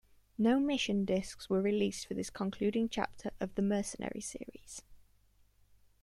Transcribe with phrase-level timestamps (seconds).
[0.35, 4.81] No mission disks were released for this concluding chapter of the "Mercenary" series.